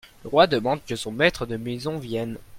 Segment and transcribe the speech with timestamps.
[0.23, 2.39] le roi demande que son maître de maison vienne.